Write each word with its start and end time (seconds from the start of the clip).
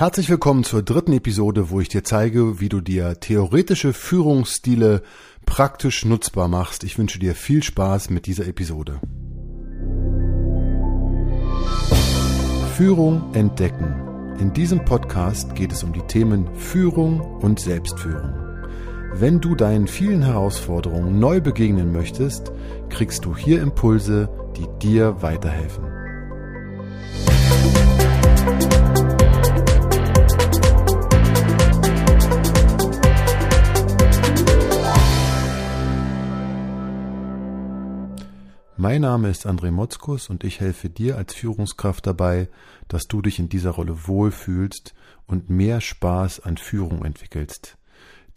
Herzlich 0.00 0.30
willkommen 0.30 0.64
zur 0.64 0.82
dritten 0.82 1.12
Episode, 1.12 1.68
wo 1.68 1.78
ich 1.78 1.90
dir 1.90 2.02
zeige, 2.02 2.58
wie 2.58 2.70
du 2.70 2.80
dir 2.80 3.20
theoretische 3.20 3.92
Führungsstile 3.92 5.02
praktisch 5.44 6.06
nutzbar 6.06 6.48
machst. 6.48 6.84
Ich 6.84 6.96
wünsche 6.96 7.18
dir 7.18 7.34
viel 7.34 7.62
Spaß 7.62 8.08
mit 8.08 8.24
dieser 8.24 8.46
Episode. 8.46 8.98
Führung 12.78 13.34
entdecken. 13.34 14.36
In 14.38 14.54
diesem 14.54 14.86
Podcast 14.86 15.54
geht 15.54 15.70
es 15.70 15.84
um 15.84 15.92
die 15.92 16.06
Themen 16.06 16.48
Führung 16.54 17.20
und 17.20 17.60
Selbstführung. 17.60 18.32
Wenn 19.12 19.42
du 19.42 19.54
deinen 19.54 19.86
vielen 19.86 20.22
Herausforderungen 20.22 21.18
neu 21.18 21.42
begegnen 21.42 21.92
möchtest, 21.92 22.52
kriegst 22.88 23.26
du 23.26 23.36
hier 23.36 23.60
Impulse, 23.60 24.30
die 24.56 24.66
dir 24.78 25.20
weiterhelfen. 25.20 25.84
Mein 38.82 39.02
Name 39.02 39.28
ist 39.28 39.46
André 39.46 39.70
Motzkus 39.70 40.30
und 40.30 40.42
ich 40.42 40.58
helfe 40.58 40.88
dir 40.88 41.18
als 41.18 41.34
Führungskraft 41.34 42.06
dabei, 42.06 42.48
dass 42.88 43.02
du 43.02 43.20
dich 43.20 43.38
in 43.38 43.50
dieser 43.50 43.72
Rolle 43.72 44.06
wohlfühlst 44.08 44.94
und 45.26 45.50
mehr 45.50 45.82
Spaß 45.82 46.40
an 46.40 46.56
Führung 46.56 47.04
entwickelst. 47.04 47.76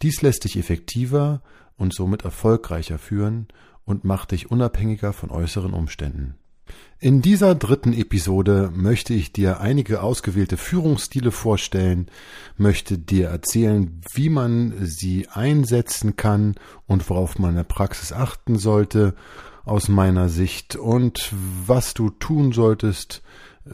Dies 0.02 0.20
lässt 0.20 0.44
dich 0.44 0.58
effektiver 0.58 1.40
und 1.78 1.94
somit 1.94 2.26
erfolgreicher 2.26 2.98
führen 2.98 3.48
und 3.86 4.04
macht 4.04 4.32
dich 4.32 4.50
unabhängiger 4.50 5.14
von 5.14 5.30
äußeren 5.30 5.72
Umständen. 5.72 6.34
In 6.98 7.22
dieser 7.22 7.54
dritten 7.54 7.94
Episode 7.94 8.70
möchte 8.74 9.14
ich 9.14 9.32
dir 9.32 9.62
einige 9.62 10.02
ausgewählte 10.02 10.58
Führungsstile 10.58 11.30
vorstellen, 11.30 12.10
möchte 12.58 12.98
dir 12.98 13.28
erzählen, 13.28 14.02
wie 14.12 14.28
man 14.28 14.74
sie 14.84 15.26
einsetzen 15.28 16.16
kann 16.16 16.56
und 16.86 17.08
worauf 17.08 17.38
man 17.38 17.50
in 17.52 17.56
der 17.56 17.64
Praxis 17.64 18.12
achten 18.12 18.58
sollte 18.58 19.14
aus 19.64 19.88
meiner 19.88 20.28
Sicht 20.28 20.76
und 20.76 21.32
was 21.66 21.94
du 21.94 22.10
tun 22.10 22.52
solltest 22.52 23.22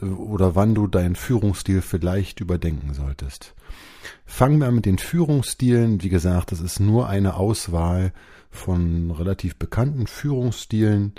äh, 0.01 0.05
oder 0.05 0.55
wann 0.55 0.75
du 0.75 0.87
deinen 0.87 1.15
Führungsstil 1.15 1.81
vielleicht 1.81 2.39
überdenken 2.39 2.93
solltest. 2.93 3.53
Fangen 4.25 4.59
wir 4.59 4.67
an 4.67 4.75
mit 4.75 4.85
den 4.85 4.97
Führungsstilen. 4.97 6.01
Wie 6.01 6.09
gesagt, 6.09 6.51
das 6.51 6.61
ist 6.61 6.79
nur 6.79 7.07
eine 7.07 7.35
Auswahl 7.35 8.13
von 8.49 9.11
relativ 9.11 9.57
bekannten 9.57 10.07
Führungsstilen. 10.07 11.13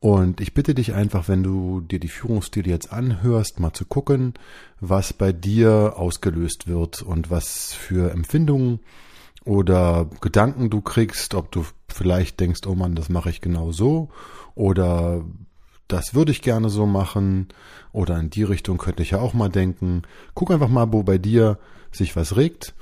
Und 0.00 0.40
ich 0.40 0.54
bitte 0.54 0.74
dich 0.74 0.92
einfach, 0.92 1.28
wenn 1.28 1.42
du 1.42 1.80
dir 1.80 1.98
die 1.98 2.08
Führungsstile 2.08 2.68
jetzt 2.68 2.92
anhörst, 2.92 3.58
mal 3.58 3.72
zu 3.72 3.86
gucken, 3.86 4.34
was 4.80 5.12
bei 5.12 5.32
dir 5.32 5.94
ausgelöst 5.96 6.66
wird 6.66 7.02
und 7.02 7.30
was 7.30 7.72
für 7.72 8.12
Empfindungen 8.12 8.80
oder 9.44 10.08
Gedanken 10.20 10.70
du 10.70 10.80
kriegst, 10.80 11.34
ob 11.34 11.52
du 11.52 11.64
vielleicht 11.88 12.40
denkst, 12.40 12.62
oh 12.66 12.74
Mann, 12.74 12.94
das 12.94 13.08
mache 13.08 13.30
ich 13.30 13.40
genau 13.40 13.72
so 13.72 14.08
oder 14.54 15.24
das 15.88 16.14
würde 16.14 16.32
ich 16.32 16.42
gerne 16.42 16.70
so 16.70 16.86
machen 16.86 17.48
oder 17.92 18.18
in 18.18 18.30
die 18.30 18.42
Richtung 18.42 18.78
könnte 18.78 19.02
ich 19.02 19.10
ja 19.10 19.20
auch 19.20 19.34
mal 19.34 19.50
denken. 19.50 20.02
Guck 20.34 20.50
einfach 20.50 20.68
mal, 20.68 20.92
wo 20.92 21.02
bei 21.02 21.18
dir 21.18 21.58
sich 21.92 22.16
was 22.16 22.36
regt, 22.36 22.74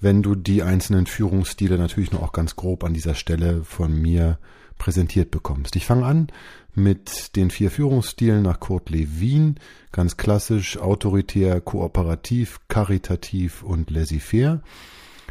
wenn 0.00 0.22
du 0.22 0.34
die 0.34 0.62
einzelnen 0.62 1.06
Führungsstile 1.06 1.78
natürlich 1.78 2.12
nur 2.12 2.22
auch 2.22 2.32
ganz 2.32 2.56
grob 2.56 2.84
an 2.84 2.94
dieser 2.94 3.14
Stelle 3.14 3.64
von 3.64 3.92
mir 3.92 4.38
präsentiert 4.78 5.30
bekommst. 5.30 5.76
Ich 5.76 5.86
fange 5.86 6.06
an 6.06 6.28
mit 6.74 7.36
den 7.36 7.50
vier 7.50 7.70
Führungsstilen 7.70 8.42
nach 8.42 8.60
Kurt 8.60 8.90
Lewin, 8.90 9.56
ganz 9.92 10.16
klassisch, 10.16 10.78
autoritär, 10.78 11.60
kooperativ, 11.60 12.60
karitativ 12.68 13.62
und 13.62 13.90
laissez-faire 13.90 14.62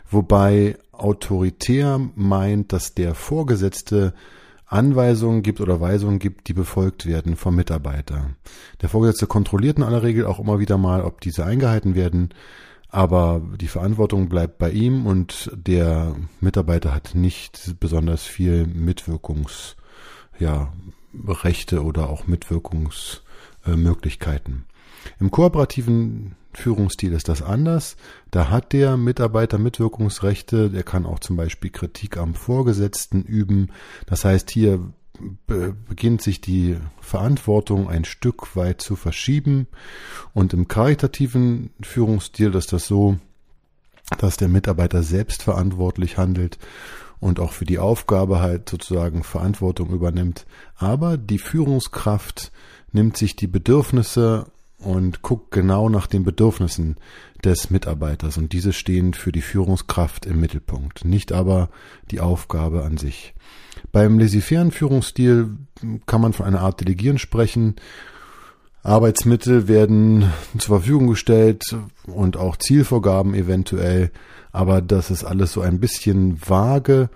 wobei 0.09 0.77
autoritär 0.91 1.99
meint, 2.15 2.73
dass 2.73 2.93
der 2.93 3.15
Vorgesetzte 3.15 4.13
Anweisungen 4.65 5.41
gibt 5.41 5.61
oder 5.61 5.81
Weisungen 5.81 6.19
gibt, 6.19 6.47
die 6.47 6.53
befolgt 6.53 7.07
werden 7.07 7.35
vom 7.35 7.55
Mitarbeiter. 7.55 8.29
Der 8.81 8.89
Vorgesetzte 8.89 9.25
kontrolliert 9.25 9.77
in 9.77 9.83
aller 9.83 10.03
Regel 10.03 10.25
auch 10.25 10.39
immer 10.39 10.59
wieder 10.59 10.77
mal, 10.77 11.01
ob 11.01 11.21
diese 11.21 11.43
eingehalten 11.43 11.95
werden, 11.95 12.29
aber 12.89 13.41
die 13.59 13.67
Verantwortung 13.67 14.29
bleibt 14.29 14.59
bei 14.59 14.71
ihm 14.71 15.07
und 15.07 15.51
der 15.55 16.15
Mitarbeiter 16.39 16.93
hat 16.93 17.15
nicht 17.15 17.75
besonders 17.79 18.23
viel 18.23 18.67
Mitwirkungs, 18.67 19.75
ja, 20.37 20.71
Rechte 21.27 21.83
oder 21.83 22.09
auch 22.09 22.27
Mitwirkungsmöglichkeiten. 22.27 24.65
Im 25.19 25.31
kooperativen 25.31 26.35
Führungsstil 26.53 27.13
ist 27.13 27.29
das 27.29 27.41
anders. 27.41 27.95
Da 28.31 28.49
hat 28.49 28.73
der 28.73 28.97
Mitarbeiter 28.97 29.57
Mitwirkungsrechte. 29.57 30.69
Der 30.69 30.83
kann 30.83 31.05
auch 31.05 31.19
zum 31.19 31.35
Beispiel 31.35 31.69
Kritik 31.69 32.17
am 32.17 32.33
Vorgesetzten 32.33 33.23
üben. 33.23 33.71
Das 34.07 34.25
heißt, 34.25 34.49
hier 34.49 34.79
beginnt 35.87 36.21
sich 36.21 36.41
die 36.41 36.77
Verantwortung 37.01 37.89
ein 37.89 38.05
Stück 38.05 38.55
weit 38.55 38.81
zu 38.81 38.95
verschieben. 38.95 39.67
Und 40.33 40.53
im 40.53 40.67
karitativen 40.67 41.71
Führungsstil 41.81 42.55
ist 42.55 42.73
das 42.73 42.87
so, 42.87 43.17
dass 44.17 44.37
der 44.37 44.47
Mitarbeiter 44.47 45.03
selbstverantwortlich 45.03 46.17
handelt 46.17 46.57
und 47.19 47.39
auch 47.39 47.51
für 47.51 47.65
die 47.65 47.79
Aufgabe 47.79 48.39
halt 48.39 48.69
sozusagen 48.69 49.23
Verantwortung 49.23 49.89
übernimmt. 49.89 50.45
Aber 50.75 51.17
die 51.17 51.37
Führungskraft 51.37 52.51
nimmt 52.91 53.17
sich 53.17 53.35
die 53.35 53.47
Bedürfnisse 53.47 54.45
und 54.79 55.21
guckt 55.21 55.51
genau 55.51 55.89
nach 55.89 56.07
den 56.07 56.23
Bedürfnissen 56.23 56.95
des 57.43 57.69
Mitarbeiters 57.69 58.37
und 58.37 58.53
diese 58.53 58.73
stehen 58.73 59.13
für 59.13 59.31
die 59.31 59.41
Führungskraft 59.41 60.25
im 60.25 60.39
Mittelpunkt, 60.39 61.05
nicht 61.05 61.31
aber 61.31 61.69
die 62.11 62.19
Aufgabe 62.19 62.83
an 62.83 62.97
sich. 62.97 63.33
Beim 63.91 64.19
laissez 64.19 64.43
Führungsstil 64.71 65.49
kann 66.05 66.21
man 66.21 66.33
von 66.33 66.45
einer 66.45 66.61
Art 66.61 66.81
Delegieren 66.81 67.17
sprechen. 67.17 67.75
Arbeitsmittel 68.83 69.67
werden 69.67 70.31
zur 70.57 70.77
Verfügung 70.77 71.07
gestellt 71.07 71.63
und 72.05 72.37
auch 72.37 72.57
Zielvorgaben 72.57 73.33
eventuell, 73.33 74.11
aber 74.51 74.81
das 74.81 75.11
ist 75.11 75.23
alles 75.23 75.51
so 75.51 75.61
ein 75.61 75.79
bisschen 75.79 76.39
vage 76.47 77.09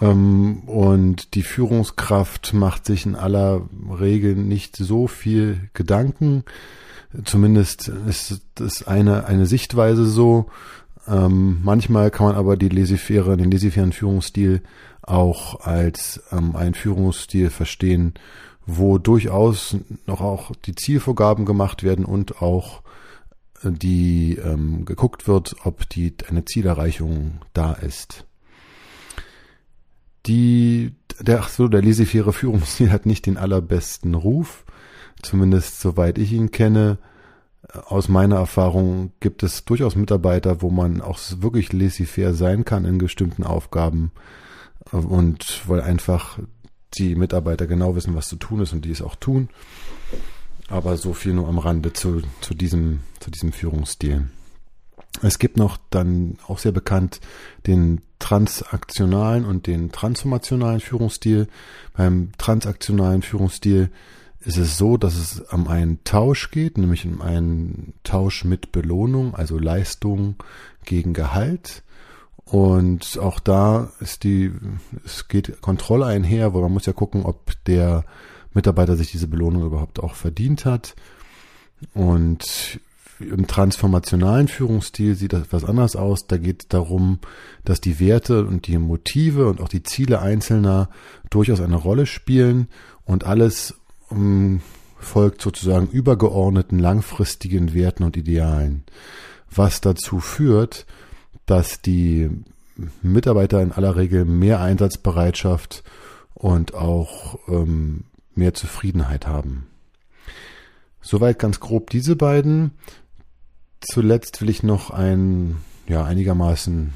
und 0.00 1.34
die 1.34 1.42
Führungskraft 1.42 2.54
macht 2.54 2.86
sich 2.86 3.04
in 3.04 3.16
aller 3.16 3.62
Regel 3.98 4.36
nicht 4.36 4.76
so 4.76 5.08
viel 5.08 5.70
Gedanken. 5.72 6.44
Zumindest 7.24 7.88
ist 7.88 8.42
das 8.54 8.86
eine, 8.86 9.26
eine 9.26 9.46
Sichtweise 9.46 10.06
so. 10.06 10.46
Ähm, 11.08 11.60
manchmal 11.64 12.10
kann 12.10 12.26
man 12.26 12.36
aber 12.36 12.56
die 12.56 12.68
laissez-faire, 12.68 13.36
den 13.36 13.50
laissez 13.50 13.72
Führungsstil 13.94 14.62
auch 15.02 15.60
als 15.60 16.22
ähm, 16.30 16.54
einen 16.54 16.74
Führungsstil 16.74 17.50
verstehen, 17.50 18.14
wo 18.66 18.98
durchaus 18.98 19.76
noch 20.06 20.20
auch 20.20 20.52
die 20.66 20.74
Zielvorgaben 20.74 21.46
gemacht 21.46 21.82
werden 21.82 22.04
und 22.04 22.42
auch 22.42 22.82
die 23.64 24.36
ähm, 24.36 24.84
geguckt 24.84 25.26
wird, 25.26 25.56
ob 25.64 25.88
die 25.88 26.14
eine 26.28 26.44
Zielerreichung 26.44 27.40
da 27.54 27.72
ist. 27.72 28.27
Die, 30.26 30.94
der, 31.20 31.40
ach 31.40 31.48
so, 31.48 31.68
der 31.68 31.82
laissez 31.82 32.08
Führungsstil 32.08 32.90
hat 32.90 33.06
nicht 33.06 33.26
den 33.26 33.36
allerbesten 33.36 34.14
Ruf. 34.14 34.64
Zumindest 35.22 35.80
soweit 35.80 36.18
ich 36.18 36.32
ihn 36.32 36.50
kenne. 36.50 36.98
Aus 37.86 38.08
meiner 38.08 38.36
Erfahrung 38.36 39.12
gibt 39.20 39.42
es 39.42 39.64
durchaus 39.64 39.96
Mitarbeiter, 39.96 40.62
wo 40.62 40.70
man 40.70 41.00
auch 41.00 41.18
wirklich 41.38 41.72
laissez-faire 41.72 42.32
sein 42.32 42.64
kann 42.64 42.84
in 42.84 42.98
bestimmten 42.98 43.44
Aufgaben 43.44 44.12
und 44.90 45.62
weil 45.66 45.80
einfach 45.80 46.38
die 46.96 47.14
Mitarbeiter 47.14 47.66
genau 47.66 47.94
wissen, 47.94 48.14
was 48.14 48.28
zu 48.28 48.36
tun 48.36 48.60
ist 48.60 48.72
und 48.72 48.84
die 48.84 48.90
es 48.90 49.02
auch 49.02 49.16
tun. 49.16 49.48
Aber 50.68 50.96
so 50.96 51.12
viel 51.12 51.34
nur 51.34 51.48
am 51.48 51.58
Rande 51.58 51.92
zu, 51.92 52.22
zu 52.40 52.54
diesem, 52.54 53.00
zu 53.20 53.30
diesem 53.30 53.52
Führungsstil. 53.52 54.28
Es 55.22 55.38
gibt 55.38 55.56
noch 55.56 55.78
dann 55.90 56.38
auch 56.46 56.58
sehr 56.58 56.72
bekannt 56.72 57.20
den 57.66 58.00
transaktionalen 58.18 59.44
und 59.44 59.66
den 59.66 59.90
transformationalen 59.90 60.80
Führungsstil. 60.80 61.48
Beim 61.96 62.32
transaktionalen 62.38 63.22
Führungsstil 63.22 63.90
ist 64.40 64.58
es 64.58 64.78
so, 64.78 64.96
dass 64.96 65.16
es 65.16 65.40
um 65.52 65.68
einen 65.68 66.02
Tausch 66.04 66.50
geht, 66.50 66.78
nämlich 66.78 67.04
um 67.06 67.20
einen 67.20 67.94
Tausch 68.04 68.44
mit 68.44 68.72
Belohnung, 68.72 69.34
also 69.34 69.58
Leistung 69.58 70.36
gegen 70.84 71.12
Gehalt. 71.12 71.82
Und 72.44 73.18
auch 73.18 73.40
da 73.40 73.92
ist 74.00 74.24
die, 74.24 74.52
es 75.04 75.28
geht 75.28 75.60
Kontrolle 75.60 76.06
einher, 76.06 76.54
wo 76.54 76.62
man 76.62 76.72
muss 76.72 76.86
ja 76.86 76.92
gucken, 76.92 77.24
ob 77.24 77.52
der 77.66 78.04
Mitarbeiter 78.54 78.96
sich 78.96 79.10
diese 79.10 79.28
Belohnung 79.28 79.66
überhaupt 79.66 80.00
auch 80.00 80.14
verdient 80.14 80.64
hat. 80.64 80.94
Und 81.92 82.80
im 83.20 83.46
transformationalen 83.46 84.48
Führungsstil 84.48 85.14
sieht 85.14 85.32
das 85.32 85.42
etwas 85.42 85.64
anders 85.64 85.96
aus. 85.96 86.26
Da 86.26 86.36
geht 86.36 86.62
es 86.62 86.68
darum, 86.68 87.18
dass 87.64 87.80
die 87.80 88.00
Werte 88.00 88.44
und 88.44 88.66
die 88.66 88.78
Motive 88.78 89.48
und 89.48 89.60
auch 89.60 89.68
die 89.68 89.82
Ziele 89.82 90.20
Einzelner 90.20 90.88
durchaus 91.30 91.60
eine 91.60 91.76
Rolle 91.76 92.06
spielen 92.06 92.68
und 93.04 93.24
alles 93.24 93.74
um, 94.08 94.60
folgt 94.98 95.42
sozusagen 95.42 95.88
übergeordneten 95.88 96.78
langfristigen 96.78 97.74
Werten 97.74 98.04
und 98.04 98.16
Idealen. 98.16 98.84
was 99.50 99.80
dazu 99.80 100.20
führt, 100.20 100.86
dass 101.46 101.80
die 101.80 102.30
Mitarbeiter 103.02 103.62
in 103.62 103.72
aller 103.72 103.96
Regel 103.96 104.24
mehr 104.24 104.60
Einsatzbereitschaft 104.60 105.82
und 106.34 106.74
auch 106.74 107.38
ähm, 107.48 108.04
mehr 108.34 108.54
Zufriedenheit 108.54 109.26
haben. 109.26 109.66
Soweit 111.00 111.38
ganz 111.38 111.58
grob 111.60 111.90
diese 111.90 112.16
beiden. 112.16 112.72
Zuletzt 113.80 114.40
will 114.40 114.50
ich 114.50 114.62
noch 114.62 114.90
einen, 114.90 115.62
ja, 115.86 116.04
einigermaßen 116.04 116.92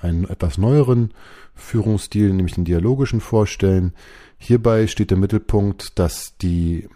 einen 0.00 0.28
etwas 0.28 0.58
neueren 0.58 1.12
Führungsstil, 1.54 2.32
nämlich 2.32 2.54
den 2.54 2.64
dialogischen 2.64 3.20
vorstellen. 3.20 3.92
Hierbei 4.38 4.86
steht 4.86 5.10
der 5.10 5.18
Mittelpunkt, 5.18 5.98
dass 5.98 6.36
die 6.38 6.88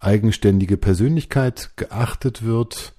eigenständige 0.00 0.76
Persönlichkeit 0.76 1.70
geachtet 1.76 2.44
wird 2.44 2.94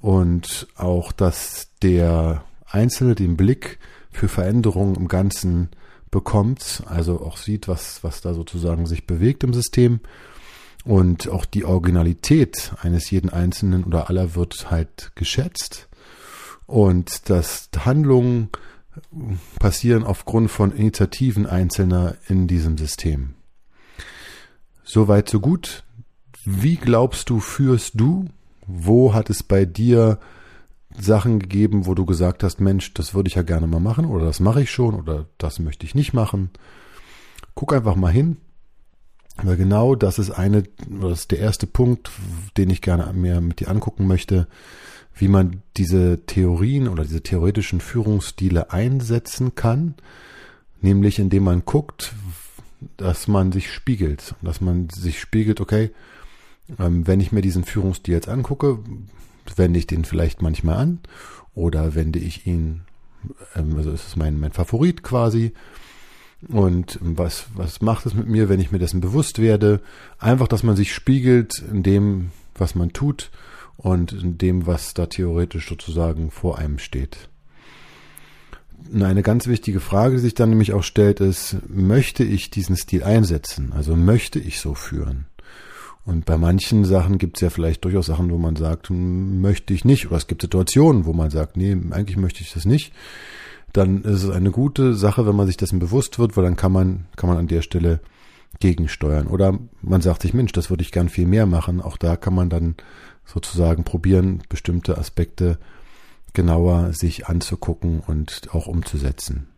und 0.00 0.68
auch, 0.76 1.12
dass 1.12 1.70
der 1.82 2.44
Einzelne 2.66 3.14
den 3.14 3.36
Blick 3.36 3.78
für 4.10 4.28
Veränderungen 4.28 4.94
im 4.94 5.08
Ganzen 5.08 5.70
bekommt, 6.10 6.82
also 6.86 7.20
auch 7.20 7.36
sieht, 7.36 7.68
was, 7.68 8.02
was 8.02 8.20
da 8.20 8.34
sozusagen 8.34 8.86
sich 8.86 9.06
bewegt 9.06 9.44
im 9.44 9.52
System. 9.52 10.00
Und 10.86 11.28
auch 11.28 11.46
die 11.46 11.64
Originalität 11.64 12.72
eines 12.80 13.10
jeden 13.10 13.28
Einzelnen 13.28 13.82
oder 13.82 14.08
aller 14.08 14.36
wird 14.36 14.70
halt 14.70 15.10
geschätzt. 15.16 15.88
Und 16.66 17.28
dass 17.28 17.70
Handlungen 17.76 18.50
passieren 19.58 20.04
aufgrund 20.04 20.48
von 20.48 20.70
Initiativen 20.70 21.44
Einzelner 21.44 22.14
in 22.28 22.46
diesem 22.46 22.78
System. 22.78 23.34
Soweit, 24.84 25.28
so 25.28 25.40
gut. 25.40 25.82
Wie 26.44 26.76
glaubst 26.76 27.30
du, 27.30 27.40
führst 27.40 27.94
du? 27.98 28.26
Wo 28.68 29.12
hat 29.12 29.28
es 29.28 29.42
bei 29.42 29.64
dir 29.64 30.20
Sachen 30.96 31.40
gegeben, 31.40 31.86
wo 31.86 31.94
du 31.94 32.06
gesagt 32.06 32.44
hast, 32.44 32.60
Mensch, 32.60 32.94
das 32.94 33.12
würde 33.12 33.26
ich 33.26 33.34
ja 33.34 33.42
gerne 33.42 33.66
mal 33.66 33.80
machen 33.80 34.04
oder 34.04 34.24
das 34.24 34.38
mache 34.38 34.62
ich 34.62 34.70
schon 34.70 34.94
oder 34.94 35.26
das 35.36 35.58
möchte 35.58 35.84
ich 35.84 35.96
nicht 35.96 36.12
machen? 36.12 36.50
Guck 37.56 37.72
einfach 37.72 37.96
mal 37.96 38.12
hin. 38.12 38.36
Weil 39.42 39.56
genau 39.56 39.94
das 39.94 40.18
ist 40.18 40.30
eine, 40.30 40.64
das 40.88 41.20
ist 41.20 41.30
der 41.30 41.40
erste 41.40 41.66
Punkt, 41.66 42.10
den 42.56 42.70
ich 42.70 42.80
gerne 42.80 43.12
mehr 43.12 43.40
mit 43.40 43.60
dir 43.60 43.68
angucken 43.68 44.06
möchte 44.06 44.46
wie 45.16 45.28
man 45.28 45.62
diese 45.76 46.20
Theorien 46.26 46.88
oder 46.88 47.02
diese 47.02 47.22
theoretischen 47.22 47.80
Führungsstile 47.80 48.70
einsetzen 48.70 49.54
kann, 49.54 49.94
nämlich 50.82 51.18
indem 51.18 51.44
man 51.44 51.64
guckt, 51.64 52.12
dass 52.98 53.26
man 53.26 53.50
sich 53.50 53.72
spiegelt, 53.72 54.34
dass 54.42 54.60
man 54.60 54.88
sich 54.90 55.18
spiegelt, 55.18 55.60
okay, 55.60 55.90
ähm, 56.78 57.06
wenn 57.06 57.20
ich 57.20 57.32
mir 57.32 57.40
diesen 57.40 57.64
Führungsstil 57.64 58.12
jetzt 58.12 58.28
angucke, 58.28 58.78
wende 59.56 59.78
ich 59.78 59.86
den 59.86 60.04
vielleicht 60.04 60.42
manchmal 60.42 60.76
an 60.76 60.98
oder 61.54 61.94
wende 61.94 62.18
ich 62.18 62.46
ihn, 62.46 62.82
ähm, 63.54 63.74
also 63.76 63.90
ist 63.90 64.08
es 64.08 64.16
mein, 64.16 64.38
mein 64.38 64.52
Favorit 64.52 65.02
quasi. 65.02 65.54
Und 66.48 66.98
was, 67.00 67.46
was 67.54 67.80
macht 67.80 68.06
es 68.06 68.14
mit 68.14 68.28
mir, 68.28 68.48
wenn 68.48 68.60
ich 68.60 68.70
mir 68.70 68.78
dessen 68.78 69.00
bewusst 69.00 69.40
werde? 69.40 69.80
Einfach, 70.18 70.48
dass 70.48 70.62
man 70.62 70.76
sich 70.76 70.94
spiegelt 70.94 71.58
in 71.58 71.82
dem, 71.82 72.30
was 72.54 72.74
man 72.74 72.92
tut 72.92 73.30
und 73.76 74.12
in 74.12 74.38
dem, 74.38 74.66
was 74.66 74.94
da 74.94 75.06
theoretisch 75.06 75.68
sozusagen 75.68 76.30
vor 76.30 76.58
einem 76.58 76.78
steht. 76.78 77.28
Eine 78.94 79.22
ganz 79.22 79.48
wichtige 79.48 79.80
Frage, 79.80 80.16
die 80.16 80.20
sich 80.20 80.34
dann 80.34 80.50
nämlich 80.50 80.72
auch 80.72 80.84
stellt, 80.84 81.20
ist, 81.20 81.56
möchte 81.68 82.22
ich 82.22 82.50
diesen 82.50 82.76
Stil 82.76 83.02
einsetzen? 83.02 83.72
Also 83.72 83.96
möchte 83.96 84.38
ich 84.38 84.60
so 84.60 84.74
führen? 84.74 85.26
Und 86.04 86.24
bei 86.24 86.38
manchen 86.38 86.84
Sachen 86.84 87.18
gibt 87.18 87.36
es 87.36 87.40
ja 87.40 87.50
vielleicht 87.50 87.84
durchaus 87.84 88.06
Sachen, 88.06 88.30
wo 88.30 88.38
man 88.38 88.54
sagt, 88.54 88.90
hm, 88.90 89.40
möchte 89.40 89.74
ich 89.74 89.84
nicht. 89.84 90.06
Oder 90.06 90.18
es 90.18 90.28
gibt 90.28 90.42
Situationen, 90.42 91.04
wo 91.04 91.12
man 91.12 91.30
sagt, 91.30 91.56
nee, 91.56 91.76
eigentlich 91.90 92.16
möchte 92.16 92.42
ich 92.42 92.52
das 92.52 92.64
nicht. 92.64 92.92
Dann 93.76 94.04
ist 94.04 94.22
es 94.22 94.30
eine 94.30 94.50
gute 94.50 94.94
Sache, 94.94 95.26
wenn 95.26 95.36
man 95.36 95.46
sich 95.46 95.58
dessen 95.58 95.78
bewusst 95.78 96.18
wird, 96.18 96.36
weil 96.36 96.44
dann 96.44 96.56
kann 96.56 96.72
man, 96.72 97.06
kann 97.16 97.28
man 97.28 97.38
an 97.38 97.46
der 97.46 97.60
Stelle 97.60 98.00
gegensteuern. 98.58 99.26
Oder 99.26 99.58
man 99.82 100.00
sagt 100.00 100.22
sich, 100.22 100.32
Mensch, 100.32 100.52
das 100.52 100.70
würde 100.70 100.82
ich 100.82 100.92
gern 100.92 101.10
viel 101.10 101.26
mehr 101.26 101.44
machen. 101.44 101.82
Auch 101.82 101.98
da 101.98 102.16
kann 102.16 102.34
man 102.34 102.48
dann 102.48 102.76
sozusagen 103.26 103.84
probieren, 103.84 104.42
bestimmte 104.48 104.96
Aspekte 104.96 105.58
genauer 106.32 106.94
sich 106.94 107.26
anzugucken 107.26 108.00
und 108.00 108.48
auch 108.52 108.66
umzusetzen. 108.66 109.48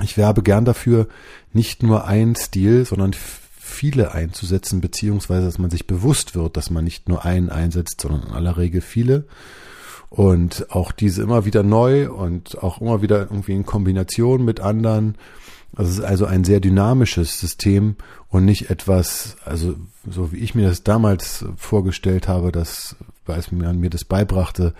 Ich 0.00 0.16
werbe 0.16 0.42
gern 0.42 0.64
dafür, 0.64 1.06
nicht 1.52 1.82
nur 1.82 2.06
einen 2.06 2.34
Stil, 2.34 2.86
sondern 2.86 3.12
viele 3.12 4.12
einzusetzen, 4.12 4.80
beziehungsweise 4.80 5.44
dass 5.44 5.58
man 5.58 5.70
sich 5.70 5.86
bewusst 5.86 6.34
wird, 6.34 6.56
dass 6.56 6.70
man 6.70 6.84
nicht 6.84 7.10
nur 7.10 7.26
einen 7.26 7.50
einsetzt, 7.50 8.00
sondern 8.00 8.28
in 8.28 8.32
aller 8.32 8.56
Regel 8.56 8.80
viele. 8.80 9.26
Und 10.12 10.66
auch 10.70 10.92
diese 10.92 11.22
immer 11.22 11.46
wieder 11.46 11.62
neu 11.62 12.10
und 12.10 12.62
auch 12.62 12.82
immer 12.82 13.00
wieder 13.00 13.20
irgendwie 13.20 13.54
in 13.54 13.64
Kombination 13.64 14.44
mit 14.44 14.60
anderen 14.60 15.16
also 15.74 15.90
es 15.90 15.98
ist 15.98 16.04
also 16.04 16.26
ein 16.26 16.44
sehr 16.44 16.60
dynamisches 16.60 17.40
System 17.40 17.96
und 18.28 18.44
nicht 18.44 18.68
etwas, 18.68 19.36
also 19.44 19.74
so 20.08 20.32
wie 20.32 20.38
ich 20.38 20.54
mir 20.54 20.68
das 20.68 20.82
damals 20.82 21.46
vorgestellt 21.56 22.28
habe, 22.28 22.52
dass 22.52 22.96
als 23.26 23.52
man 23.52 23.80
mir 23.80 23.88
das 23.88 24.04
beibrachte, 24.04 24.74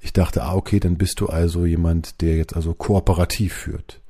ich 0.00 0.12
dachte, 0.14 0.42
ah, 0.44 0.54
okay, 0.54 0.80
dann 0.80 0.96
bist 0.96 1.20
du 1.20 1.26
also 1.26 1.66
jemand, 1.66 2.22
der 2.22 2.36
jetzt 2.36 2.56
also 2.56 2.72
kooperativ 2.72 3.52
führt. 3.52 4.00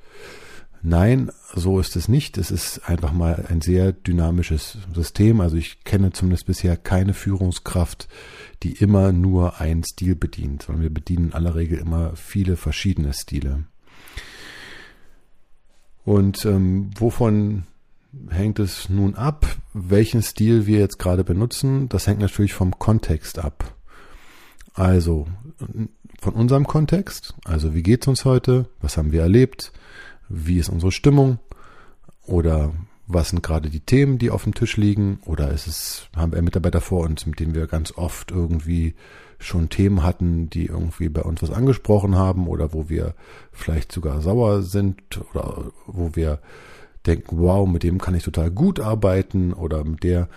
Nein, 0.82 1.30
so 1.54 1.80
ist 1.80 1.96
es 1.96 2.08
nicht. 2.08 2.38
Es 2.38 2.50
ist 2.50 2.88
einfach 2.88 3.12
mal 3.12 3.46
ein 3.48 3.60
sehr 3.60 3.92
dynamisches 3.92 4.78
System. 4.94 5.40
Also 5.40 5.56
ich 5.56 5.82
kenne 5.84 6.12
zumindest 6.12 6.46
bisher 6.46 6.76
keine 6.76 7.14
Führungskraft, 7.14 8.08
die 8.62 8.72
immer 8.72 9.12
nur 9.12 9.60
einen 9.60 9.82
Stil 9.84 10.14
bedient, 10.14 10.62
sondern 10.62 10.82
wir 10.82 10.94
bedienen 10.94 11.26
in 11.26 11.32
aller 11.34 11.54
Regel 11.54 11.78
immer 11.78 12.14
viele 12.14 12.56
verschiedene 12.56 13.12
Stile. 13.12 13.64
Und 16.04 16.44
ähm, 16.44 16.90
wovon 16.96 17.64
hängt 18.30 18.58
es 18.58 18.88
nun 18.88 19.14
ab, 19.14 19.46
welchen 19.74 20.22
Stil 20.22 20.66
wir 20.66 20.78
jetzt 20.78 20.98
gerade 20.98 21.24
benutzen? 21.24 21.88
Das 21.88 22.06
hängt 22.06 22.20
natürlich 22.20 22.54
vom 22.54 22.78
Kontext 22.78 23.38
ab. 23.38 23.74
Also 24.74 25.26
von 26.20 26.34
unserem 26.34 26.66
Kontext, 26.66 27.34
also 27.44 27.74
wie 27.74 27.82
geht's 27.82 28.06
uns 28.06 28.24
heute? 28.24 28.66
Was 28.80 28.96
haben 28.96 29.12
wir 29.12 29.22
erlebt? 29.22 29.72
Wie 30.28 30.58
ist 30.58 30.68
unsere 30.68 30.92
Stimmung? 30.92 31.38
Oder 32.26 32.72
was 33.06 33.30
sind 33.30 33.42
gerade 33.42 33.70
die 33.70 33.80
Themen, 33.80 34.18
die 34.18 34.30
auf 34.30 34.44
dem 34.44 34.54
Tisch 34.54 34.76
liegen? 34.76 35.20
Oder 35.24 35.50
ist 35.50 35.66
es, 35.66 36.08
haben 36.14 36.32
wir 36.32 36.42
Mitarbeiter 36.42 36.80
vor 36.80 37.04
uns, 37.04 37.24
mit 37.26 37.40
denen 37.40 37.54
wir 37.54 37.66
ganz 37.66 37.92
oft 37.96 38.30
irgendwie 38.30 38.94
schon 39.38 39.68
Themen 39.70 40.02
hatten, 40.02 40.50
die 40.50 40.66
irgendwie 40.66 41.08
bei 41.08 41.22
uns 41.22 41.42
was 41.42 41.50
angesprochen 41.50 42.16
haben 42.16 42.48
oder 42.48 42.72
wo 42.72 42.88
wir 42.88 43.14
vielleicht 43.52 43.92
sogar 43.92 44.20
sauer 44.20 44.62
sind 44.62 45.00
oder 45.32 45.70
wo 45.86 46.10
wir 46.14 46.40
denken, 47.06 47.38
wow, 47.38 47.66
mit 47.66 47.82
dem 47.82 47.98
kann 47.98 48.14
ich 48.14 48.24
total 48.24 48.50
gut 48.50 48.80
arbeiten 48.80 49.52
oder 49.52 49.84
mit 49.84 50.02
der. 50.02 50.28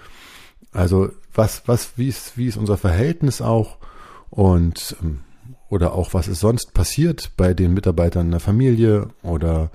Also 0.72 1.10
was, 1.34 1.68
was, 1.68 1.98
wie 1.98 2.08
ist, 2.08 2.38
wie 2.38 2.48
ist 2.48 2.58
unser 2.58 2.78
Verhältnis 2.78 3.42
auch 3.42 3.78
und 4.30 4.96
ähm, 5.02 5.20
oder 5.72 5.94
auch 5.94 6.14
was 6.14 6.28
ist 6.28 6.42
sonst 6.42 6.76
passiert 6.76 7.32
bei 7.36 7.56
den 7.56 7.74
Mitarbeitern 7.74 8.28
in 8.28 8.32
der 8.32 8.40
Familie 8.40 9.08
oder 9.24 9.72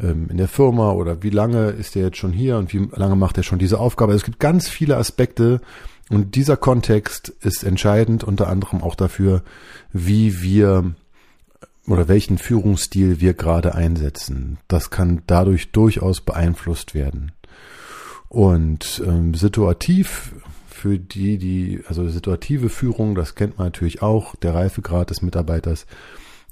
ähm, 0.00 0.28
in 0.30 0.36
der 0.36 0.48
Firma 0.48 0.90
oder 0.90 1.22
wie 1.22 1.30
lange 1.30 1.68
ist 1.68 1.94
der 1.94 2.04
jetzt 2.04 2.16
schon 2.16 2.32
hier 2.32 2.56
und 2.58 2.72
wie 2.72 2.88
lange 2.92 3.14
macht 3.14 3.36
er 3.36 3.44
schon 3.44 3.60
diese 3.60 3.78
Aufgabe. 3.78 4.12
Also 4.12 4.22
es 4.22 4.24
gibt 4.24 4.40
ganz 4.40 4.68
viele 4.68 4.96
Aspekte, 4.96 5.60
und 6.08 6.36
dieser 6.36 6.56
Kontext 6.56 7.30
ist 7.40 7.64
entscheidend 7.64 8.22
unter 8.22 8.48
anderem 8.48 8.82
auch 8.82 8.94
dafür, 8.94 9.42
wie 9.92 10.40
wir 10.40 10.94
oder 11.86 12.08
welchen 12.08 12.38
Führungsstil 12.38 13.20
wir 13.20 13.34
gerade 13.34 13.74
einsetzen. 13.74 14.58
Das 14.68 14.90
kann 14.90 15.22
dadurch 15.26 15.72
durchaus 15.72 16.20
beeinflusst 16.20 16.94
werden. 16.94 17.32
Und 18.28 19.02
ähm, 19.06 19.34
situativ 19.34 20.32
für 20.76 20.98
die, 20.98 21.38
die, 21.38 21.82
also 21.88 22.08
situative 22.08 22.68
Führung, 22.68 23.14
das 23.14 23.34
kennt 23.34 23.58
man 23.58 23.68
natürlich 23.68 24.02
auch, 24.02 24.36
der 24.36 24.54
Reifegrad 24.54 25.10
des 25.10 25.22
Mitarbeiters. 25.22 25.86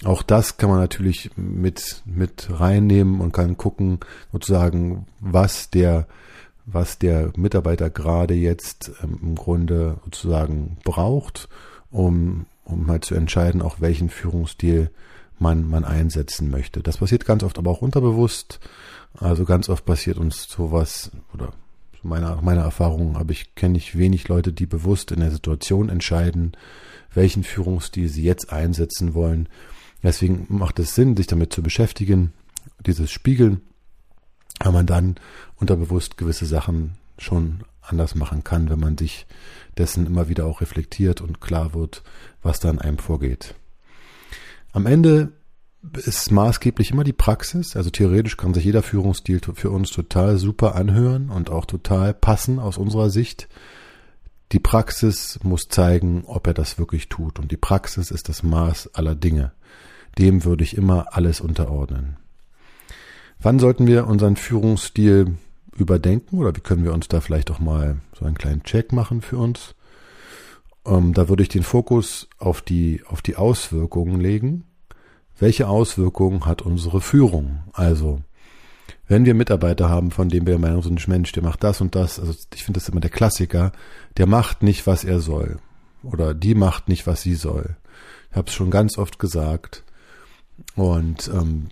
Auch 0.05 0.23
das 0.23 0.57
kann 0.57 0.71
man 0.71 0.81
natürlich 0.81 1.31
mit, 1.37 2.03
mit 2.05 2.49
reinnehmen 2.51 3.21
und 3.21 3.33
kann 3.33 3.57
gucken, 3.57 4.01
sozusagen, 4.33 5.07
was 5.21 5.71
der 5.71 6.07
was 6.67 6.99
der 6.99 7.31
Mitarbeiter 7.37 7.91
gerade 7.91 8.35
jetzt 8.35 8.91
ähm, 9.03 9.19
im 9.23 9.35
Grunde 9.35 9.99
sozusagen 10.05 10.79
braucht, 10.83 11.49
um, 11.91 12.47
um 12.65 12.89
halt 12.89 13.05
zu 13.05 13.15
entscheiden, 13.15 13.63
auch 13.63 13.81
welchen 13.81 14.09
Führungsstil 14.09 14.91
man, 15.39 15.69
man 15.69 15.85
einsetzen 15.85 16.51
möchte. 16.51 16.83
Das 16.83 16.99
passiert 16.99 17.27
ganz 17.27 17.43
oft 17.43 17.59
aber 17.59 17.71
auch 17.71 17.83
unterbewusst. 17.83 18.61
Also 19.15 19.45
ganz 19.45 19.69
oft 19.69 19.85
passiert 19.85 20.17
uns 20.17 20.49
sowas, 20.49 21.11
oder 21.35 21.53
meiner, 22.05 22.41
meiner 22.43 22.63
Erfahrung 22.63 23.19
habe 23.19 23.33
ich, 23.33 23.55
kenne 23.55 23.79
ich 23.79 23.99
wenig 23.99 24.29
Leute, 24.29 24.53
die 24.53 24.67
bewusst 24.67 25.11
in 25.11 25.21
der 25.21 25.31
Situation 25.31 25.89
entscheiden, 25.89 26.53
welchen 27.13 27.43
Führungsstil 27.43 28.09
sie 28.09 28.23
jetzt 28.23 28.53
einsetzen 28.53 29.15
wollen. 29.15 29.49
Deswegen 30.03 30.47
macht 30.49 30.79
es 30.79 30.95
Sinn, 30.95 31.17
sich 31.17 31.27
damit 31.27 31.53
zu 31.53 31.63
beschäftigen, 31.63 32.33
dieses 32.85 33.11
Spiegeln 33.11 33.63
weil 34.61 34.73
man 34.73 34.87
dann 34.87 35.17
unterbewusst 35.57 36.17
gewisse 36.17 36.47
Sachen 36.47 36.97
schon 37.19 37.61
anders 37.81 38.15
machen 38.15 38.45
kann, 38.45 38.71
wenn 38.71 38.81
man 38.81 38.97
sich 38.97 39.27
dessen 39.77 40.07
immer 40.07 40.29
wieder 40.29 40.47
auch 40.47 40.61
reflektiert 40.61 41.21
und 41.21 41.41
klar 41.41 41.75
wird, 41.75 42.03
was 42.43 42.61
da 42.61 42.71
in 42.71 42.79
einem 42.79 42.99
vorgeht. 42.99 43.55
Am 44.73 44.87
Ende 44.87 45.33
ist 45.93 46.31
maßgeblich 46.31 46.91
immer 46.91 47.05
die 47.05 47.13
Praxis. 47.13 47.77
Also 47.77 47.91
theoretisch 47.91 48.37
kann 48.37 48.55
sich 48.55 48.65
jeder 48.65 48.83
Führungsstil 48.83 49.41
für 49.55 49.71
uns 49.71 49.91
total 49.91 50.39
super 50.39 50.75
anhören 50.75 51.31
und 51.31 51.51
auch 51.51 51.67
total 51.67 52.15
passen 52.15 52.59
aus 52.59 52.79
unserer 52.79 53.11
Sicht. 53.11 53.49
Die 54.53 54.61
Praxis 54.61 55.39
muss 55.43 55.69
zeigen, 55.69 56.25
ob 56.27 56.47
er 56.47 56.55
das 56.55 56.79
wirklich 56.79 57.09
tut. 57.09 57.39
Und 57.39 57.51
die 57.51 57.57
Praxis 57.57 58.11
ist 58.11 58.29
das 58.29 58.43
Maß 58.43 58.95
aller 58.95 59.15
Dinge. 59.15 59.53
Dem 60.19 60.45
würde 60.45 60.65
ich 60.65 60.77
immer 60.77 61.09
alles 61.13 61.41
unterordnen. 61.41 62.17
Wann 63.41 63.59
sollten 63.59 63.87
wir 63.87 64.07
unseren 64.07 64.37
Führungsstil 64.37 65.37
überdenken 65.77 66.39
oder 66.39 66.55
wie 66.55 66.61
können 66.61 66.85
wir 66.85 66.95
uns 66.95 67.09
da 67.09 67.21
vielleicht 67.21 67.51
auch 67.51 67.59
mal 67.59 67.97
so 68.17 68.25
einen 68.25 68.39
kleinen 68.39 68.63
Check 68.63 68.93
machen 68.93 69.23
für 69.23 69.39
uns? 69.39 69.75
Ähm, 70.87 71.15
da 71.15 71.29
würde 71.29 71.43
ich 71.43 71.49
den 71.49 71.65
Fokus 71.65 72.29
auf 72.39 72.63
die, 72.63 73.03
auf 73.07 73.23
die 73.23 73.37
Auswirkungen 73.37 74.21
legen 74.21 74.65
welche 75.39 75.69
Auswirkungen 75.69 76.47
hat 76.47 76.63
unsere 76.63 77.01
Führung? 77.01 77.65
Also, 77.73 78.21
wenn 79.09 79.25
wir 79.25 79.35
Mitarbeiter 79.35 79.89
haben, 79.89 80.11
von 80.11 80.29
denen 80.29 80.47
wir 80.47 80.59
meinen, 80.59 80.81
so 80.83 80.91
ein 80.91 80.99
Mensch, 81.07 81.33
der 81.33 81.43
macht 81.43 81.63
das 81.65 81.81
und 81.81 81.95
das, 81.95 82.19
also 82.19 82.33
ich 82.55 82.65
finde 82.65 82.81
das 82.81 82.89
immer 82.89 83.01
der 83.01 83.11
Klassiker, 83.11 83.73
der 84.17 84.27
macht 84.27 84.63
nicht, 84.63 84.87
was 84.87 85.05
er 85.05 85.21
soll. 85.21 85.59
Oder 86.03 86.35
die 86.35 86.55
macht 86.55 86.89
nicht, 86.89 87.07
was 87.07 87.23
sie 87.23 87.35
soll. 87.35 87.77
Ich 88.31 88.37
habe 88.37 88.49
es 88.49 88.55
schon 88.55 88.71
ganz 88.71 88.99
oft 88.99 89.19
gesagt. 89.19 89.85
Und 90.77 91.29
ähm, 91.29 91.69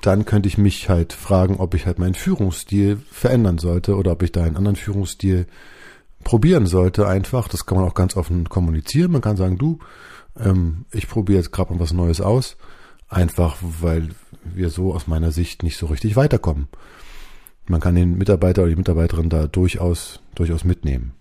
dann 0.00 0.24
könnte 0.24 0.48
ich 0.48 0.58
mich 0.58 0.88
halt 0.88 1.12
fragen, 1.12 1.56
ob 1.56 1.74
ich 1.74 1.86
halt 1.86 1.98
meinen 1.98 2.14
Führungsstil 2.14 2.98
verändern 3.10 3.58
sollte 3.58 3.96
oder 3.96 4.12
ob 4.12 4.22
ich 4.22 4.32
da 4.32 4.42
einen 4.42 4.56
anderen 4.56 4.76
Führungsstil 4.76 5.46
probieren 6.24 6.66
sollte. 6.66 7.06
Einfach, 7.06 7.48
das 7.48 7.66
kann 7.66 7.78
man 7.78 7.86
auch 7.86 7.94
ganz 7.94 8.16
offen 8.16 8.48
kommunizieren. 8.48 9.12
Man 9.12 9.20
kann 9.20 9.36
sagen, 9.36 9.58
du, 9.58 9.78
ähm, 10.38 10.86
ich 10.92 11.08
probiere 11.08 11.38
jetzt 11.38 11.52
gerade 11.52 11.72
mal 11.72 11.80
was 11.80 11.92
Neues 11.92 12.20
aus 12.20 12.56
Einfach 13.12 13.58
weil 13.60 14.08
wir 14.42 14.70
so 14.70 14.94
aus 14.94 15.06
meiner 15.06 15.32
Sicht 15.32 15.62
nicht 15.62 15.76
so 15.76 15.84
richtig 15.84 16.16
weiterkommen. 16.16 16.68
Man 17.66 17.78
kann 17.78 17.94
den 17.94 18.16
Mitarbeiter 18.16 18.62
oder 18.62 18.70
die 18.70 18.76
Mitarbeiterin 18.76 19.28
da 19.28 19.46
durchaus, 19.46 20.20
durchaus 20.34 20.64
mitnehmen. 20.64 21.12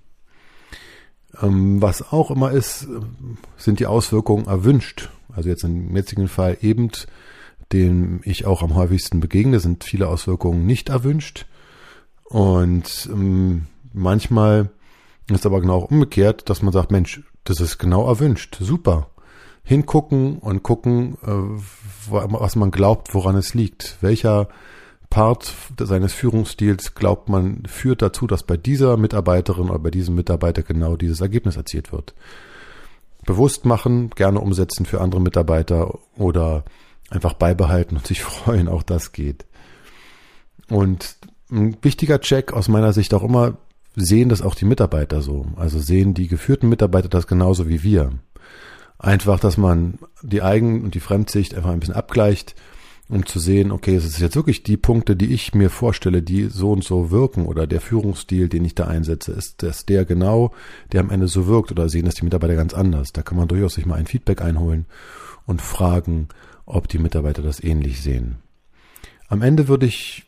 Ähm, 1.41 1.81
was 1.81 2.13
auch 2.13 2.31
immer 2.31 2.51
ist, 2.51 2.87
sind 3.57 3.81
die 3.81 3.87
Auswirkungen 3.87 4.45
erwünscht. 4.45 5.09
Also 5.35 5.49
jetzt 5.49 5.65
im 5.65 5.93
jetzigen 5.93 6.29
Fall 6.29 6.57
eben, 6.61 6.91
dem 7.73 8.21
ich 8.23 8.45
auch 8.45 8.63
am 8.63 8.73
häufigsten 8.73 9.19
begegne, 9.19 9.59
sind 9.59 9.83
viele 9.83 10.07
Auswirkungen 10.07 10.65
nicht 10.65 10.87
erwünscht. 10.87 11.45
Und 12.23 13.09
ähm, 13.11 13.65
manchmal 13.91 14.69
ist 15.27 15.45
aber 15.45 15.59
genau 15.59 15.79
umgekehrt, 15.79 16.49
dass 16.49 16.61
man 16.61 16.71
sagt, 16.71 16.89
Mensch, 16.89 17.21
das 17.43 17.59
ist 17.59 17.79
genau 17.79 18.07
erwünscht, 18.07 18.55
super 18.61 19.10
hingucken 19.63 20.39
und 20.39 20.63
gucken, 20.63 21.17
äh, 21.25 21.61
was 22.09 22.55
man 22.55 22.71
glaubt, 22.71 23.13
woran 23.13 23.35
es 23.35 23.53
liegt. 23.53 23.97
Welcher 24.01 24.47
Part 25.09 25.53
seines 25.79 26.13
Führungsstils 26.13 26.95
glaubt 26.95 27.29
man 27.29 27.63
führt 27.65 28.01
dazu, 28.01 28.27
dass 28.27 28.43
bei 28.43 28.57
dieser 28.57 28.97
Mitarbeiterin 28.97 29.69
oder 29.69 29.79
bei 29.79 29.91
diesem 29.91 30.15
Mitarbeiter 30.15 30.63
genau 30.63 30.95
dieses 30.95 31.21
Ergebnis 31.21 31.57
erzielt 31.57 31.91
wird. 31.91 32.15
Bewusst 33.25 33.65
machen, 33.65 34.09
gerne 34.11 34.39
umsetzen 34.39 34.85
für 34.85 35.01
andere 35.01 35.21
Mitarbeiter 35.21 35.99
oder 36.17 36.63
einfach 37.09 37.33
beibehalten 37.33 37.97
und 37.97 38.07
sich 38.07 38.21
freuen, 38.23 38.67
auch 38.67 38.83
das 38.83 39.11
geht. 39.11 39.45
Und 40.69 41.17
ein 41.51 41.77
wichtiger 41.81 42.21
Check 42.21 42.53
aus 42.53 42.69
meiner 42.69 42.93
Sicht 42.93 43.13
auch 43.13 43.23
immer, 43.23 43.57
sehen 43.95 44.29
das 44.29 44.41
auch 44.41 44.55
die 44.55 44.65
Mitarbeiter 44.65 45.21
so. 45.21 45.45
Also 45.57 45.79
sehen 45.79 46.13
die 46.13 46.29
geführten 46.29 46.69
Mitarbeiter 46.69 47.09
das 47.09 47.27
genauso 47.27 47.67
wie 47.67 47.83
wir. 47.83 48.13
Einfach, 49.03 49.39
dass 49.39 49.57
man 49.57 49.97
die 50.21 50.43
Eigen- 50.43 50.83
und 50.83 50.93
die 50.93 50.99
Fremdsicht 50.99 51.55
einfach 51.55 51.71
ein 51.71 51.79
bisschen 51.79 51.95
abgleicht, 51.95 52.53
um 53.09 53.25
zu 53.25 53.39
sehen, 53.39 53.71
okay, 53.71 53.95
es 53.95 54.05
ist 54.05 54.19
jetzt 54.19 54.35
wirklich 54.35 54.61
die 54.61 54.77
Punkte, 54.77 55.15
die 55.15 55.33
ich 55.33 55.55
mir 55.55 55.71
vorstelle, 55.71 56.21
die 56.21 56.45
so 56.45 56.71
und 56.71 56.83
so 56.83 57.09
wirken 57.09 57.47
oder 57.47 57.65
der 57.65 57.81
Führungsstil, 57.81 58.47
den 58.47 58.63
ich 58.63 58.75
da 58.75 58.85
einsetze, 58.85 59.31
ist 59.31 59.63
das 59.63 59.87
der 59.87 60.05
genau, 60.05 60.51
der 60.91 61.01
am 61.01 61.09
Ende 61.09 61.27
so 61.27 61.47
wirkt 61.47 61.71
oder 61.71 61.89
sehen 61.89 62.05
das 62.05 62.13
die 62.13 62.25
Mitarbeiter 62.25 62.53
ganz 62.53 62.75
anders. 62.75 63.11
Da 63.11 63.23
kann 63.23 63.39
man 63.39 63.47
durchaus 63.47 63.73
sich 63.73 63.87
mal 63.87 63.95
ein 63.95 64.05
Feedback 64.05 64.43
einholen 64.43 64.85
und 65.47 65.63
fragen, 65.63 66.27
ob 66.67 66.87
die 66.87 66.99
Mitarbeiter 66.99 67.41
das 67.41 67.61
ähnlich 67.61 68.03
sehen. 68.03 68.35
Am 69.29 69.41
Ende 69.41 69.67
würde 69.67 69.87
ich 69.87 70.27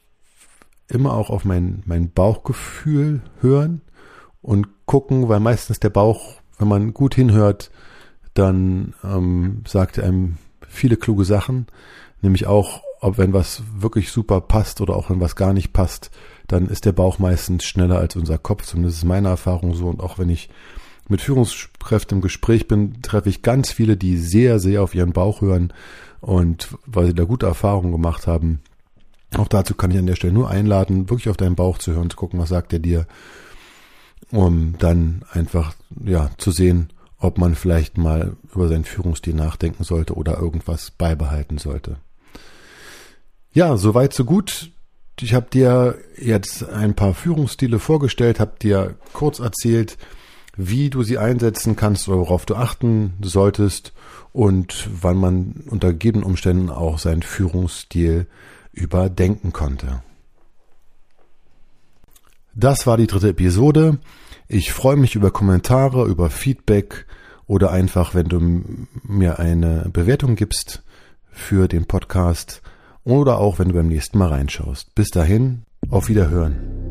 immer 0.87 1.13
auch 1.13 1.29
auf 1.29 1.45
mein, 1.45 1.83
mein 1.85 2.11
Bauchgefühl 2.11 3.21
hören 3.39 3.81
und 4.41 4.67
gucken, 4.87 5.29
weil 5.29 5.39
meistens 5.39 5.79
der 5.79 5.91
Bauch, 5.91 6.41
wenn 6.57 6.67
man 6.67 6.95
gut 6.95 7.13
hinhört, 7.13 7.69
dann 8.33 8.93
ähm, 9.03 9.63
sagt 9.67 9.97
er 9.97 10.05
einem 10.05 10.37
viele 10.67 10.97
kluge 10.97 11.25
Sachen, 11.25 11.67
nämlich 12.21 12.47
auch, 12.47 12.81
ob 12.99 13.17
wenn 13.17 13.33
was 13.33 13.63
wirklich 13.77 14.11
super 14.11 14.41
passt 14.41 14.81
oder 14.81 14.95
auch 14.95 15.09
wenn 15.09 15.19
was 15.19 15.35
gar 15.35 15.53
nicht 15.53 15.73
passt, 15.73 16.09
dann 16.47 16.67
ist 16.67 16.85
der 16.85 16.93
Bauch 16.93 17.19
meistens 17.19 17.65
schneller 17.65 17.99
als 17.99 18.15
unser 18.15 18.37
Kopf. 18.37 18.65
Zumindest 18.65 18.99
ist 18.99 19.03
meine 19.05 19.29
Erfahrung 19.29 19.75
so. 19.75 19.87
Und 19.87 20.01
auch 20.01 20.17
wenn 20.19 20.29
ich 20.29 20.49
mit 21.07 21.21
Führungskräften 21.21 22.17
im 22.17 22.21
Gespräch 22.21 22.67
bin, 22.67 23.01
treffe 23.01 23.29
ich 23.29 23.41
ganz 23.41 23.71
viele, 23.71 23.97
die 23.97 24.17
sehr, 24.17 24.59
sehr 24.59 24.81
auf 24.83 24.95
ihren 24.95 25.13
Bauch 25.13 25.41
hören 25.41 25.73
und 26.21 26.69
weil 26.85 27.07
sie 27.07 27.13
da 27.13 27.25
gute 27.25 27.45
Erfahrungen 27.45 27.91
gemacht 27.91 28.27
haben. 28.27 28.61
Auch 29.35 29.47
dazu 29.47 29.75
kann 29.75 29.91
ich 29.91 29.97
an 29.97 30.05
der 30.05 30.15
Stelle 30.15 30.33
nur 30.33 30.49
einladen, 30.49 31.09
wirklich 31.09 31.29
auf 31.29 31.37
deinen 31.37 31.55
Bauch 31.55 31.77
zu 31.77 31.93
hören, 31.93 32.09
zu 32.09 32.15
gucken, 32.15 32.39
was 32.39 32.49
sagt 32.49 32.71
er 32.71 32.79
dir, 32.79 33.07
um 34.31 34.75
dann 34.79 35.23
einfach, 35.31 35.73
ja, 36.05 36.29
zu 36.37 36.51
sehen, 36.51 36.89
ob 37.23 37.37
man 37.37 37.55
vielleicht 37.55 37.97
mal 37.97 38.35
über 38.53 38.67
seinen 38.67 38.83
Führungsstil 38.83 39.33
nachdenken 39.33 39.85
sollte 39.85 40.13
oder 40.13 40.37
irgendwas 40.37 40.91
beibehalten 40.91 41.57
sollte. 41.57 41.95
Ja, 43.53 43.77
soweit 43.77 44.13
so 44.13 44.25
gut. 44.25 44.71
Ich 45.21 45.33
habe 45.33 45.47
dir 45.49 45.97
jetzt 46.17 46.67
ein 46.67 46.95
paar 46.95 47.13
Führungsstile 47.13 47.79
vorgestellt, 47.79 48.39
habe 48.39 48.55
dir 48.61 48.95
kurz 49.13 49.39
erzählt, 49.39 49.97
wie 50.57 50.89
du 50.89 51.01
sie 51.01 51.17
einsetzen 51.17 51.75
kannst 51.75 52.07
worauf 52.07 52.45
du 52.45 52.55
achten 52.55 53.13
solltest 53.21 53.93
und 54.33 54.89
wann 54.91 55.17
man 55.17 55.63
unter 55.69 55.93
gegebenen 55.93 56.25
Umständen 56.25 56.69
auch 56.69 56.99
seinen 56.99 57.23
Führungsstil 57.23 58.27
überdenken 58.73 59.53
konnte. 59.53 60.03
Das 62.55 62.85
war 62.85 62.97
die 62.97 63.07
dritte 63.07 63.29
Episode. 63.29 63.99
Ich 64.47 64.71
freue 64.71 64.97
mich 64.97 65.15
über 65.15 65.31
Kommentare, 65.31 66.05
über 66.05 66.29
Feedback 66.29 67.05
oder 67.47 67.71
einfach, 67.71 68.13
wenn 68.13 68.27
du 68.27 68.39
mir 69.03 69.39
eine 69.39 69.89
Bewertung 69.91 70.35
gibst 70.35 70.83
für 71.31 71.67
den 71.67 71.85
Podcast 71.85 72.61
oder 73.03 73.39
auch, 73.39 73.59
wenn 73.59 73.69
du 73.69 73.75
beim 73.75 73.87
nächsten 73.87 74.17
Mal 74.17 74.29
reinschaust. 74.29 74.93
Bis 74.95 75.09
dahin, 75.09 75.63
auf 75.89 76.09
Wiederhören. 76.09 76.82